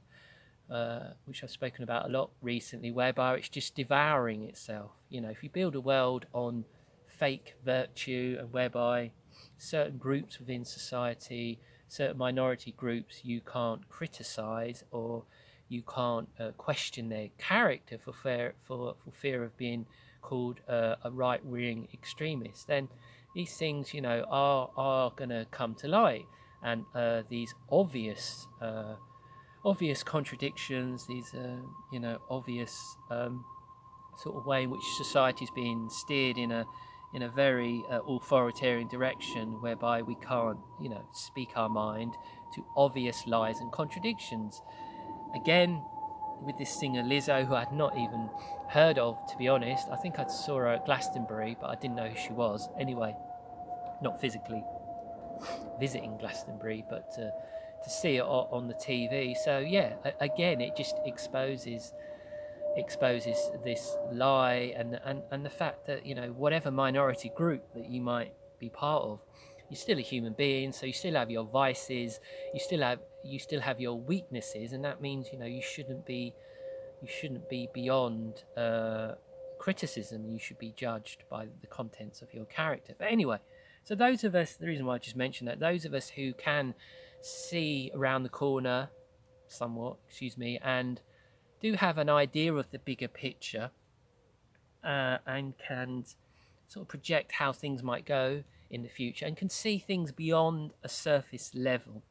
[0.69, 4.91] uh, which I've spoken about a lot recently, whereby it's just devouring itself.
[5.09, 6.65] You know, if you build a world on
[7.19, 9.11] fake virtue and whereby
[9.57, 15.23] certain groups within society, certain minority groups, you can't criticize or
[15.67, 19.85] you can't uh, question their character for fear for, for fear of being
[20.21, 22.87] called uh, a right wing extremist, then
[23.35, 26.25] these things, you know, are are going to come to light,
[26.63, 28.95] and uh, these obvious uh,
[29.63, 33.45] obvious contradictions, these uh, you know obvious um,
[34.17, 36.65] sort of way in which society is being steered in a
[37.15, 42.13] in a very uh, authoritarian direction, whereby we can't, you know, speak our mind
[42.53, 44.61] to obvious lies and contradictions.
[45.33, 45.81] Again,
[46.41, 48.29] with this singer Lizzo, who I had not even
[48.69, 49.87] heard of, to be honest.
[49.89, 52.67] I think I saw her at Glastonbury, but I didn't know who she was.
[52.77, 53.15] Anyway,
[54.01, 54.63] not physically
[55.79, 57.29] visiting Glastonbury, but uh,
[57.81, 59.35] to see it on the TV.
[59.37, 61.93] So yeah, again, it just exposes
[62.75, 67.89] exposes this lie and, and and the fact that you know whatever minority group that
[67.89, 69.19] you might be part of
[69.69, 72.19] you're still a human being so you still have your vices
[72.53, 76.05] you still have you still have your weaknesses and that means you know you shouldn't
[76.05, 76.33] be
[77.01, 79.11] you shouldn't be beyond uh,
[79.59, 80.25] criticism.
[80.25, 82.95] You should be judged by the contents of your character.
[82.97, 83.39] But anyway
[83.85, 86.33] so those of us the reason why i just mentioned that those of us who
[86.33, 86.73] can
[87.21, 88.89] see around the corner
[89.47, 91.01] somewhat excuse me and
[91.61, 93.71] do have an idea of the bigger picture
[94.83, 96.05] uh, and can
[96.67, 100.71] sort of project how things might go in the future and can see things beyond
[100.83, 102.01] a surface level.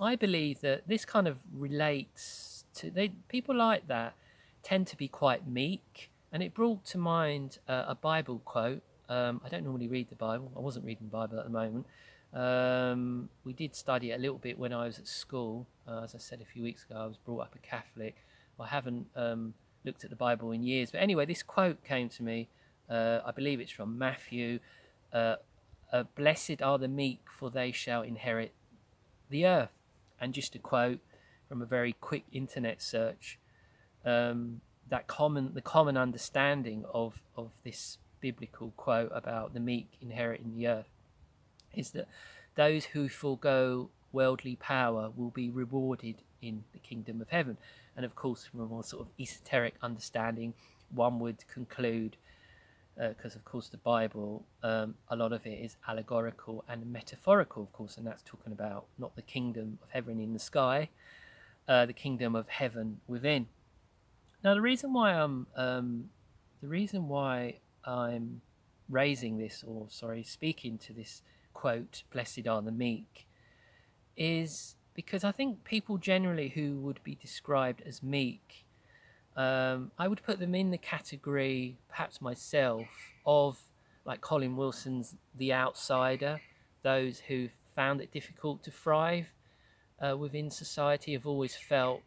[0.00, 4.14] I believe that this kind of relates to they, people like that
[4.62, 8.82] tend to be quite meek, and it brought to mind uh, a Bible quote.
[9.08, 10.50] Um, I don't normally read the Bible.
[10.56, 11.86] I wasn't reading the Bible at the moment.
[12.32, 15.66] Um, we did study it a little bit when I was at school.
[15.86, 18.16] Uh, as I said a few weeks ago, I was brought up a Catholic.
[18.60, 20.90] I haven't um, looked at the Bible in years.
[20.90, 22.48] But anyway, this quote came to me.
[22.88, 24.60] Uh, I believe it's from Matthew.
[25.12, 25.36] Uh,
[25.92, 28.52] uh, blessed are the meek, for they shall inherit
[29.30, 29.70] the earth.
[30.20, 31.00] And just a quote
[31.48, 33.38] from a very quick internet search,
[34.04, 40.54] um, that common the common understanding of of this biblical quote about the meek inheriting
[40.56, 40.88] the earth
[41.74, 42.06] is that
[42.54, 47.56] those who forego worldly power will be rewarded in the kingdom of heaven.
[47.96, 50.54] And of course, from a more sort of esoteric understanding,
[50.90, 52.16] one would conclude
[52.96, 57.64] because uh, of course the Bible, um, a lot of it is allegorical and metaphorical,
[57.64, 60.88] of course, and that's talking about not the kingdom of heaven in the sky,
[61.66, 63.48] uh, the kingdom of heaven within.
[64.44, 66.10] Now, the reason why I'm um,
[66.60, 68.42] the reason why I'm
[68.88, 73.26] raising this, or sorry, speaking to this quote, "Blessed are the meek,"
[74.16, 78.64] is because I think people generally who would be described as meek
[79.36, 82.86] um, I would put them in the category, perhaps myself,
[83.26, 83.58] of
[84.04, 86.40] like Colin Wilson's The Outsider,
[86.82, 89.26] those who found it difficult to thrive
[90.00, 92.02] uh, within society have always felt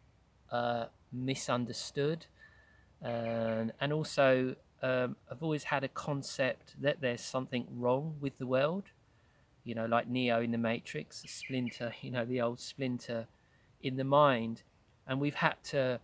[0.50, 2.26] uh, misunderstood,
[3.04, 8.46] um, and also um, have always had a concept that there's something wrong with the
[8.46, 8.84] world.
[9.68, 13.26] You know, like Neo in the Matrix, Splinter, you know, the old Splinter
[13.82, 14.62] in the mind,
[15.06, 16.00] and we've had to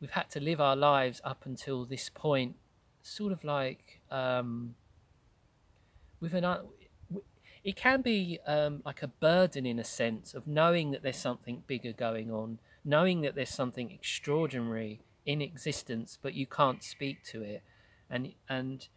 [0.00, 2.56] we've had to live our lives up until this point,
[3.04, 4.74] sort of like um,
[6.20, 6.44] with an.
[7.62, 11.62] It can be um, like a burden in a sense of knowing that there's something
[11.68, 17.42] bigger going on, knowing that there's something extraordinary in existence, but you can't speak to
[17.42, 17.62] it,
[18.10, 18.88] and and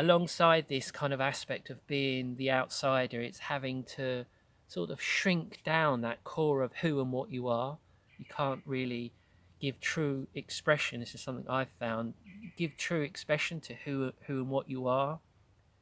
[0.00, 4.24] alongside this kind of aspect of being the outsider, it's having to
[4.66, 7.78] sort of shrink down that core of who and what you are.
[8.18, 9.12] You can't really
[9.60, 11.00] give true expression.
[11.00, 12.14] This is something I've found.
[12.56, 15.20] Give true expression to who who and what you are,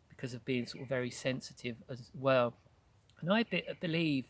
[0.09, 2.55] because of being sort of very sensitive as well.
[3.21, 4.25] And I be, believe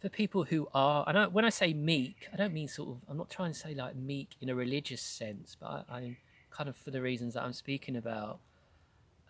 [0.00, 2.96] for people who are, and I, when I say meek, I don't mean sort of.
[3.08, 6.16] I'm not trying to say like meek in a religious sense, but I, I'm
[6.50, 8.40] kind of for the reasons that I'm speaking about.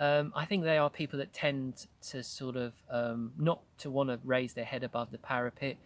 [0.00, 4.08] Um, I think they are people that tend to sort of um, not to want
[4.08, 5.76] to raise their head above the parapet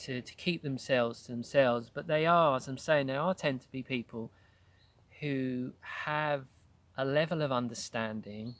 [0.00, 3.60] to, to keep themselves to themselves, but they are, as I'm saying, they are tend
[3.60, 4.32] to be people
[5.20, 6.46] who have
[6.98, 8.56] a level of understanding,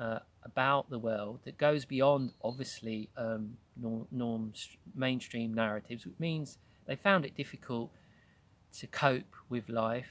[0.00, 4.52] uh, about the world that goes beyond obviously um, norm, norm
[4.94, 7.90] mainstream narratives, which means they found it difficult
[8.78, 10.08] to cope with life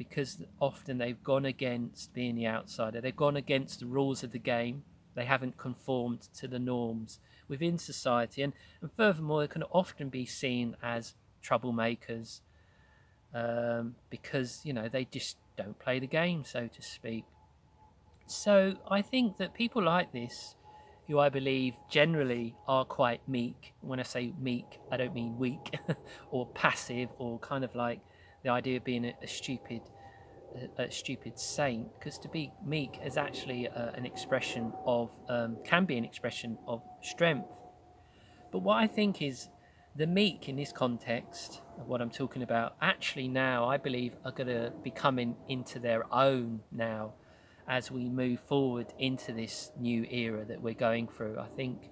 [0.00, 3.02] because often they've gone against being the outsider.
[3.02, 4.82] They've gone against the rules of the game.
[5.14, 10.24] They haven't conformed to the norms within society, and, and furthermore, they can often be
[10.24, 12.40] seen as troublemakers
[13.34, 17.26] um, because you know they just don't play the game, so to speak.
[18.26, 20.54] So I think that people like this,
[21.08, 23.74] who I believe generally are quite meek.
[23.82, 25.78] When I say meek, I don't mean weak
[26.30, 28.00] or passive or kind of like
[28.42, 29.82] the idea of being a, a stupid,
[30.78, 31.88] a, a, stupid saint.
[31.98, 36.58] Because to be meek is actually uh, an expression of, um, can be an expression
[36.66, 37.48] of strength.
[38.52, 39.48] But what I think is
[39.96, 44.32] the meek in this context of what I'm talking about actually now I believe are
[44.32, 47.14] going to be coming into their own now
[47.68, 51.38] as we move forward into this new era that we're going through.
[51.38, 51.90] I think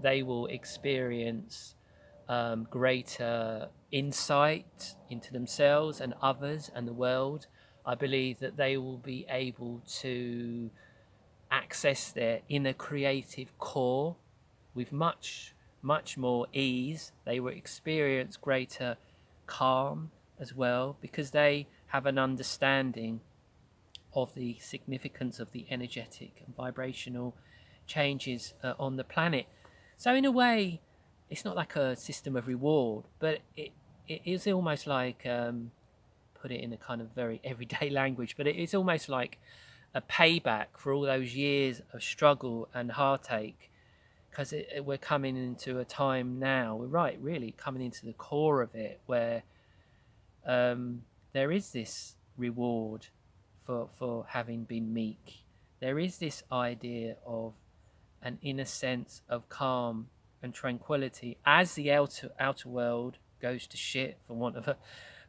[0.00, 1.74] they will experience
[2.28, 7.46] um, greater insight into themselves and others and the world.
[7.86, 10.70] I believe that they will be able to
[11.50, 14.16] access their inner creative core
[14.74, 17.12] with much, much more ease.
[17.24, 18.98] They will experience greater
[19.46, 23.20] calm as well because they have an understanding
[24.12, 27.34] of the significance of the energetic and vibrational
[27.86, 29.46] changes uh, on the planet.
[29.96, 30.82] So, in a way,
[31.30, 33.72] it's not like a system of reward, but it,
[34.08, 35.70] it is almost like, um,
[36.34, 39.38] put it in a kind of very everyday language, but it is almost like
[39.94, 43.70] a payback for all those years of struggle and heartache
[44.30, 44.52] because
[44.84, 49.00] we're coming into a time now, we're right, really coming into the core of it
[49.06, 49.42] where
[50.46, 51.02] um,
[51.32, 53.06] there is this reward
[53.64, 55.44] for, for having been meek.
[55.80, 57.54] There is this idea of
[58.20, 60.08] an inner sense of calm
[60.42, 64.76] and tranquility as the outer, outer world goes to shit, for want of a,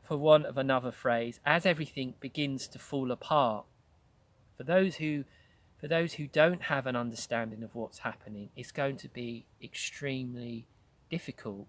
[0.04, 3.66] for want of another phrase, as everything begins to fall apart.
[4.58, 5.26] For those who
[5.80, 10.66] for those who don't have an understanding of what's happening, it's going to be extremely
[11.10, 11.68] difficult.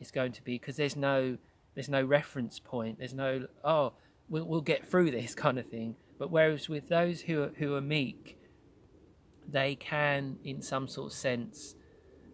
[0.00, 1.38] It's going to be because there's no
[1.74, 2.98] there's no reference point.
[2.98, 3.92] There's no oh
[4.28, 5.96] we'll, we'll get through this kind of thing.
[6.18, 8.38] But whereas with those who are, who are meek,
[9.46, 11.74] they can, in some sort of sense,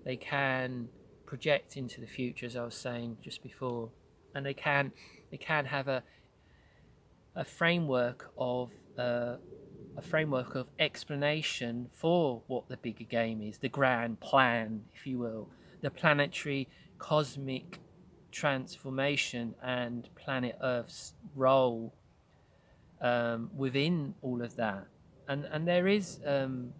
[0.05, 0.89] they can
[1.33, 3.89] project into the future, as I was saying just before,
[4.35, 4.93] and they can
[5.31, 6.03] they can have a
[7.35, 9.37] a framework of uh,
[9.97, 15.19] a framework of explanation for what the bigger game is, the grand plan, if you
[15.19, 15.49] will,
[15.81, 16.69] the planetary
[16.99, 17.81] cosmic
[18.31, 21.95] transformation and planet Earth's role
[23.01, 24.87] um, within all of that,
[25.29, 26.75] and and there is um,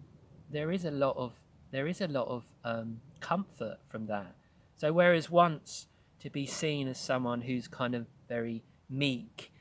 [0.51, 1.31] there is a lot of
[1.71, 4.35] there is a lot of um, comfort from that.
[4.83, 5.87] So whereas once
[6.19, 9.53] to be seen as someone who's kind of very meek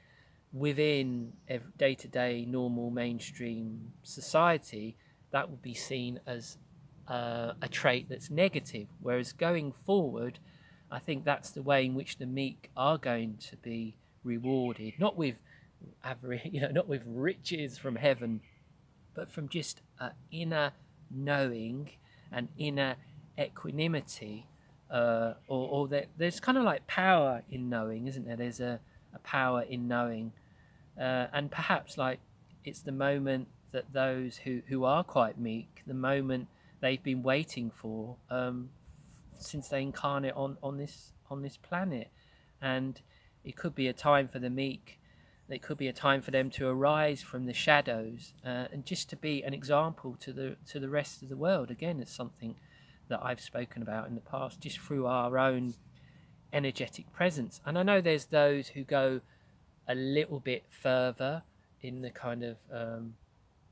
[0.52, 1.34] within
[1.78, 4.96] day to day normal mainstream society,
[5.30, 6.58] that would be seen as
[7.06, 8.88] uh, a trait that's negative.
[9.00, 10.40] Whereas going forward,
[10.90, 15.16] I think that's the way in which the meek are going to be rewarded, not
[15.16, 15.36] with
[16.42, 18.40] you know, not with riches from heaven,
[19.14, 20.72] but from just an inner
[21.12, 21.90] knowing
[22.32, 22.96] and inner
[23.38, 24.48] equanimity.
[24.92, 28.36] Uh, or, or that there's kind of like power in knowing, isn't there?
[28.36, 28.78] There's a,
[29.14, 30.32] a power in knowing,
[31.00, 32.20] uh, and perhaps like
[32.62, 36.48] it's the moment that those who, who are quite meek, the moment
[36.80, 38.68] they've been waiting for, um,
[39.38, 42.08] since they incarnate on, on this on this planet,
[42.60, 43.00] and
[43.44, 44.98] it could be a time for the meek.
[45.48, 49.10] It could be a time for them to arise from the shadows uh, and just
[49.10, 51.70] to be an example to the to the rest of the world.
[51.70, 52.56] Again, it's something
[53.12, 55.74] that I've spoken about in the past, just through our own
[56.52, 57.60] energetic presence.
[57.64, 59.20] And I know there's those who go
[59.86, 61.42] a little bit further
[61.82, 63.14] in the kind of um,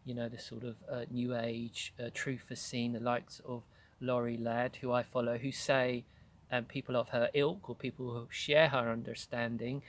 [0.05, 3.63] you know the sort of uh, new age uh, truth scene, the likes of
[4.01, 6.05] Lori Ladd, who I follow, who say,
[6.51, 9.83] and um, people of her ilk or people who share her understanding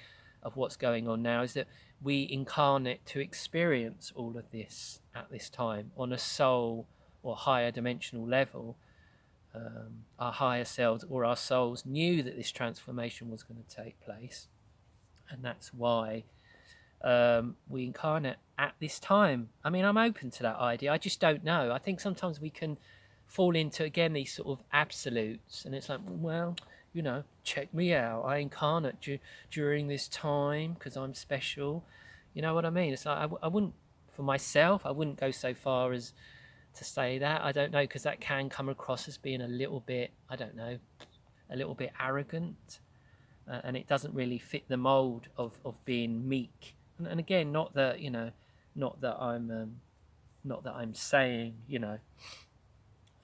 [0.44, 1.68] of what's going on now, is that
[2.02, 6.88] we incarnate to experience all of this at this time on a soul
[7.24, 8.76] or higher dimensional level.
[9.54, 14.00] Um, our higher selves or our souls knew that this transformation was going to take
[14.00, 14.48] place,
[15.30, 16.24] and that's why
[17.04, 19.50] um, we incarnate at this time.
[19.64, 20.94] I mean, I'm open to that idea.
[20.94, 21.72] I just don't know.
[21.74, 22.78] I think sometimes we can
[23.28, 26.56] fall into again these sort of absolutes, and it's like, well,
[26.94, 28.24] you know, check me out.
[28.24, 31.84] I incarnate du- during this time because I'm special.
[32.34, 32.94] You know what I mean?
[32.94, 33.74] It's like I w- I wouldn't,
[34.16, 36.14] for myself, I wouldn't go so far as
[36.76, 37.42] to say that.
[37.42, 40.56] I don't know because that can come across as being a little bit, I don't
[40.56, 40.78] know,
[41.50, 42.80] a little bit arrogant,
[43.50, 46.76] uh, and it doesn't really fit the mold of of being meek.
[46.98, 48.32] And, and again, not that you know,
[48.76, 49.76] not that I'm, um,
[50.44, 52.00] not that I'm saying you know.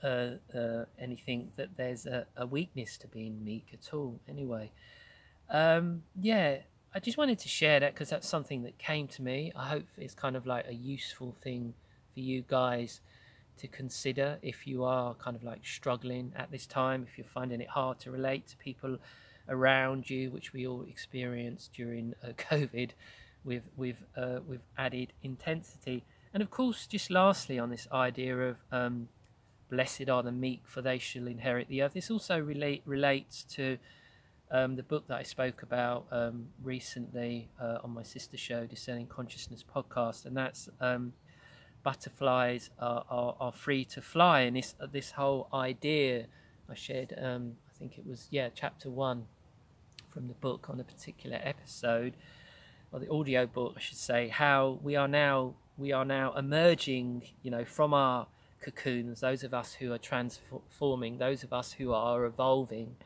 [0.03, 4.19] Uh, uh, anything that there's a, a, weakness to being meek at all.
[4.29, 4.69] Anyway,
[5.49, 6.57] um, yeah,
[6.93, 9.51] I just wanted to share that because that's something that came to me.
[9.55, 11.73] I hope it's kind of like a useful thing
[12.13, 13.01] for you guys
[13.57, 17.61] to consider if you are kind of like struggling at this time, if you're finding
[17.61, 18.97] it hard to relate to people
[19.49, 22.91] around you, which we all experienced during uh, COVID
[23.43, 26.03] with with uh, with added intensity.
[26.33, 29.07] And of course, just lastly on this idea of um,
[29.69, 31.93] blessed are the meek, for they shall inherit the earth.
[31.93, 33.77] This also relate relates to
[34.51, 39.07] um, the book that I spoke about um, recently uh, on my sister show, Discerning
[39.07, 41.13] Consciousness podcast, and that's um,
[41.87, 44.41] butterflies are, are, are, free to fly.
[44.41, 46.25] And this this whole idea
[46.69, 49.27] I shared, um, I think it was yeah, chapter one
[50.09, 52.17] from the book on a particular episode,
[52.91, 57.23] or the audio book, I should say, how we are now we are now emerging,
[57.41, 58.27] you know, from our
[58.61, 59.21] cocoons.
[59.21, 62.97] Those of us who are transforming, those of us who are evolving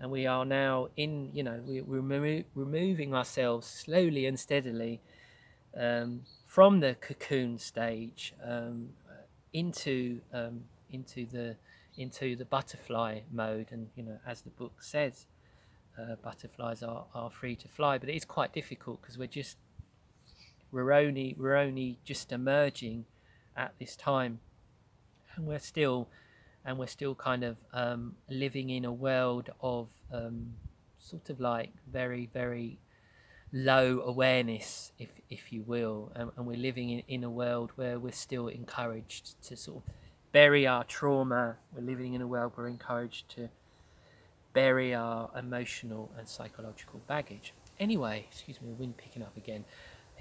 [0.00, 5.00] and we are now in you know we, we're remo- removing ourselves slowly and steadily
[5.76, 6.22] um,
[6.52, 8.90] from the cocoon stage um,
[9.54, 11.56] into um, into the
[11.96, 13.68] into the butterfly mode.
[13.70, 15.24] And you know as the book says
[15.98, 19.56] uh, butterflies are, are free to fly but it is quite difficult because we're just
[20.70, 23.06] we're only we're only just emerging
[23.56, 24.40] at this time.
[25.34, 26.08] And we're still
[26.66, 30.52] and we're still kind of um, living in a world of um,
[30.98, 32.78] sort of like very very
[33.52, 37.98] low awareness if if you will and, and we're living in, in a world where
[37.98, 39.94] we're still encouraged to sort of
[40.32, 43.48] bury our trauma we're living in a world where we're encouraged to
[44.54, 49.64] bury our emotional and psychological baggage anyway excuse me the wind picking up again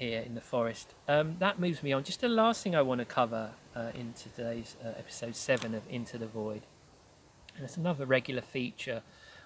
[0.01, 0.95] here in the forest.
[1.07, 2.03] Um, that moves me on.
[2.03, 5.83] Just the last thing I want to cover uh, in today's uh, episode 7 of
[5.89, 6.63] Into the Void.
[7.55, 9.03] And it's another regular feature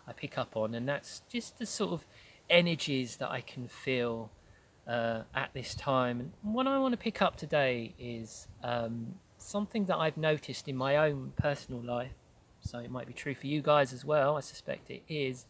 [0.08, 2.06] I pick up on, and that's just the sort of
[2.50, 4.32] energies that I can feel
[4.88, 6.32] uh, at this time.
[6.44, 10.76] And what I want to pick up today is um, something that I've noticed in
[10.76, 12.14] my own personal life.
[12.62, 15.46] So it might be true for you guys as well, I suspect it is.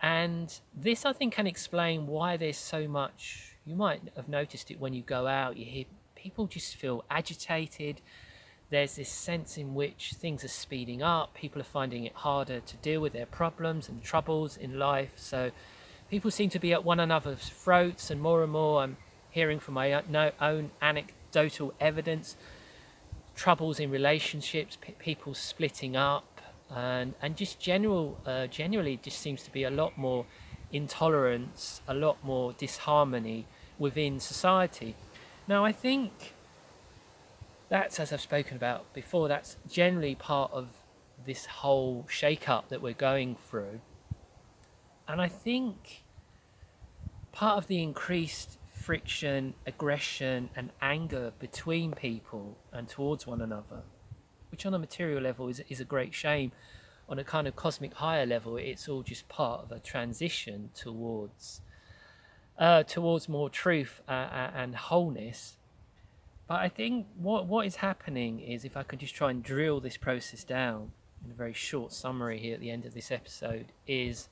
[0.00, 4.80] And this, I think, can explain why there's so much you might have noticed it
[4.80, 5.56] when you go out.
[5.56, 8.00] You hear people just feel agitated.
[8.70, 11.34] There's this sense in which things are speeding up.
[11.34, 15.12] People are finding it harder to deal with their problems and troubles in life.
[15.16, 15.52] So
[16.10, 18.98] people seem to be at one another's throats, and more and more I'm
[19.30, 20.02] hearing from my
[20.40, 22.36] own anecdotal evidence
[23.34, 26.40] troubles in relationships, people splitting up,
[26.70, 30.26] and and just general uh, generally just seems to be a lot more
[30.72, 33.46] intolerance, a lot more disharmony
[33.78, 34.94] within society.
[35.46, 36.34] Now, I think
[37.68, 40.68] that's, as I've spoken about before, that's generally part of
[41.26, 43.80] this whole shake up that we're going through.
[45.06, 46.04] And I think
[47.32, 53.82] part of the increased friction, aggression, and anger between people and towards one another,
[54.50, 56.52] which on a material level is, is a great shame,
[57.08, 61.62] on a kind of cosmic higher level, it's all just part of a transition towards
[62.58, 65.57] uh, towards more truth uh, uh, and wholeness.
[66.48, 69.80] But I think what what is happening is if I could just try and drill
[69.80, 70.92] this process down
[71.22, 74.28] in a very short summary here at the end of this episode is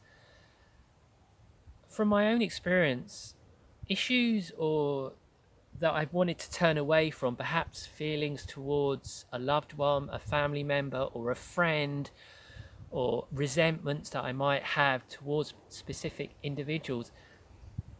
[1.89, 3.35] from my own experience
[3.89, 5.13] issues or
[5.79, 10.63] that I've wanted to turn away from perhaps feelings towards a loved one, a family
[10.63, 12.11] member or a friend
[12.91, 17.13] or resentments that I might have towards specific individuals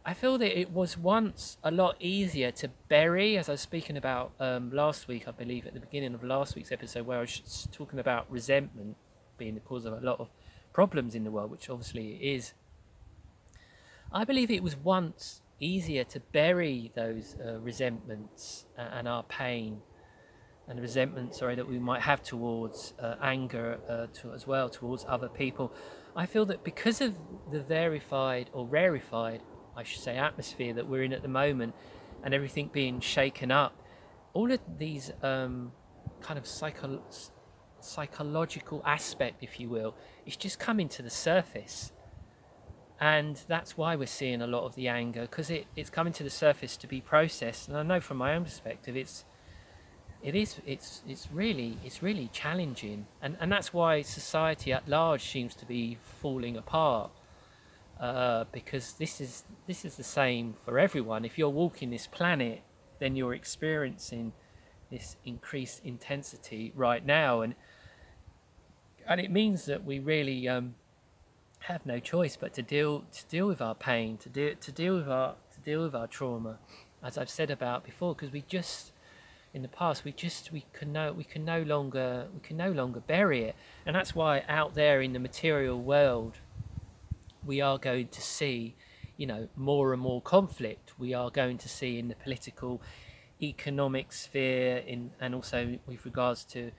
[0.07, 3.97] I feel that it was once a lot easier to bury, as I was speaking
[3.97, 7.21] about um, last week, I believe, at the beginning of last week's episode, where I
[7.21, 8.95] was talking about resentment
[9.37, 10.29] being the cause of a lot of
[10.71, 12.53] problems in the world, which obviously it is.
[14.09, 19.81] I believe it was once easier to bury those uh, resentments and our pain
[20.69, 24.69] and the resentment, sorry, that we might have towards uh, anger uh, to, as well
[24.69, 25.73] towards other people.
[26.15, 27.17] I feel that because of
[27.51, 29.41] the verified or rarefied
[29.77, 31.75] I should say, atmosphere that we're in at the moment
[32.23, 33.79] and everything being shaken up,
[34.33, 35.71] all of these um,
[36.19, 37.03] kind of psycho-
[37.79, 41.91] psychological aspect, if you will, is just coming to the surface.
[42.99, 46.23] And that's why we're seeing a lot of the anger because it, it's coming to
[46.23, 47.67] the surface to be processed.
[47.67, 49.23] And I know from my own perspective, it's
[50.23, 55.21] it is it's it's really it's really challenging and and that's why society at large
[55.21, 57.11] seems to be falling apart
[57.99, 61.25] uh, because this is this is the same for everyone.
[61.25, 62.61] If you're walking this planet
[62.99, 64.33] then you're experiencing
[64.91, 67.41] this increased intensity right now.
[67.41, 67.55] And
[69.07, 70.75] and it means that we really um,
[71.59, 74.95] have no choice but to deal to deal with our pain to deal to deal
[74.95, 76.59] with our to deal with our trauma
[77.01, 78.91] as I've said about before because we just
[79.53, 82.71] in the past we just we can no we can no longer we can no
[82.71, 83.55] longer bury it.
[83.85, 86.37] And that's why out there in the material world
[87.47, 88.75] we are going to see
[89.17, 90.93] you know more and more conflict.
[90.99, 92.81] We are going to see in the political
[93.41, 96.71] economic sphere in and also with regards to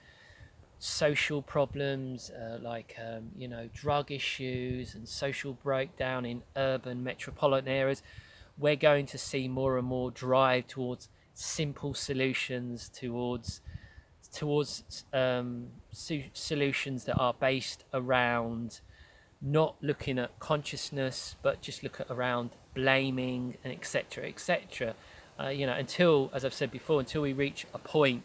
[0.79, 7.67] social problems uh, like um, you know drug issues and social breakdown in urban metropolitan
[7.67, 8.01] areas
[8.57, 13.59] we're going to see more and more drive towards simple solutions towards
[14.33, 18.79] towards um, solutions that are based around
[19.41, 24.93] not looking at consciousness but just look at around blaming and etc etc
[25.39, 28.23] uh, you know until as i've said before until we reach a point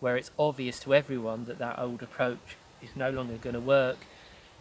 [0.00, 3.98] where it's obvious to everyone that that old approach is no longer going to work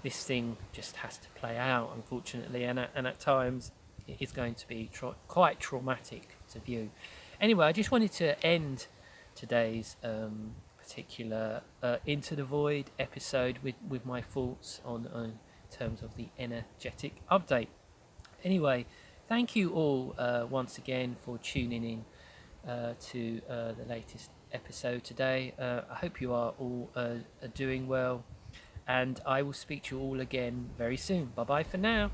[0.03, 2.63] this thing just has to play out unfortunately.
[2.63, 3.71] And at, and at times
[4.07, 6.89] it is going to be tra- quite traumatic to view.
[7.41, 8.87] Anyway, I just wanted to end
[9.35, 15.39] today's um, particular uh, Into the Void episode with, with my thoughts on, on
[15.71, 17.67] terms of the energetic update.
[18.43, 18.85] Anyway,
[19.27, 25.03] thank you all uh, once again for tuning in uh, to uh, the latest episode
[25.03, 25.53] today.
[25.59, 27.15] Uh, I hope you are all uh,
[27.53, 28.23] doing well,
[28.87, 31.31] and I will speak to you all again very soon.
[31.35, 32.11] Bye bye for now.